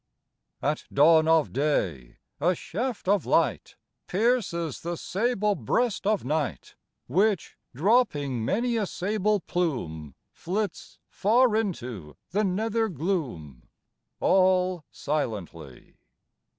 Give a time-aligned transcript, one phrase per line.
[0.63, 3.75] At dawn of day a shaft of light
[4.07, 6.75] Pierces the sable breast of night,
[7.07, 13.69] Which, dropping many a sable plume, Flits far into the nether gloom,
[14.19, 15.97] All silently.